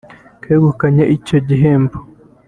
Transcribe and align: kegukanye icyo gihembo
kegukanye 0.43 1.03
icyo 1.15 1.37
gihembo 1.47 1.97